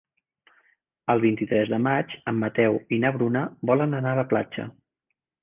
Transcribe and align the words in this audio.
El 1.13 1.21
vint-i-tres 1.25 1.69
de 1.73 1.79
maig 1.87 2.15
en 2.31 2.39
Mateu 2.45 2.79
i 2.97 2.99
na 3.05 3.13
Bruna 3.19 3.45
volen 3.73 3.95
anar 4.01 4.17
a 4.17 4.21
la 4.23 4.27
platja. 4.35 4.69